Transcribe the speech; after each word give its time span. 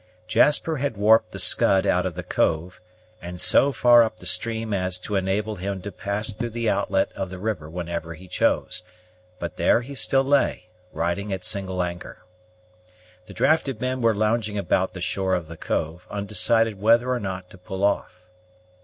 Jasper 0.25 0.77
had 0.77 0.97
warped 0.97 1.29
the 1.29 1.37
Scud 1.37 1.85
out 1.85 2.07
of 2.07 2.15
the 2.15 2.23
cove, 2.23 2.81
and 3.21 3.39
so 3.39 3.71
far 3.71 4.01
up 4.01 4.17
the 4.17 4.25
stream 4.25 4.73
as 4.73 4.97
to 4.97 5.15
enable 5.15 5.57
him 5.57 5.79
to 5.83 5.91
pass 5.91 6.33
through 6.33 6.49
the 6.49 6.67
outlet 6.67 7.11
of 7.15 7.29
the 7.29 7.37
river 7.37 7.69
whenever 7.69 8.15
he 8.15 8.27
chose; 8.27 8.81
but 9.37 9.57
there 9.57 9.81
he 9.81 9.93
still 9.93 10.23
lay, 10.23 10.65
riding 10.91 11.31
at 11.31 11.43
single 11.43 11.83
anchor. 11.83 12.25
The 13.27 13.33
drafted 13.35 13.79
men 13.79 14.01
were 14.01 14.15
lounging 14.15 14.57
about 14.57 14.95
the 14.95 15.01
shore 15.01 15.35
of 15.35 15.47
the 15.47 15.55
cove, 15.55 16.07
undecided 16.09 16.81
whether 16.81 17.11
or 17.11 17.19
not 17.19 17.51
to 17.51 17.59
pull 17.59 17.83
off. 17.83 18.27